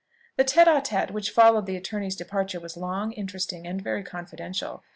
The 0.35 0.43
tête 0.43 0.65
à 0.65 0.81
tête 0.83 1.11
which 1.11 1.29
followed 1.29 1.67
the 1.67 1.75
attorney's 1.75 2.15
departure 2.15 2.59
was 2.59 2.75
long, 2.75 3.11
interesting, 3.11 3.67
and 3.67 3.79
very 3.83 4.01
confidential. 4.01 4.81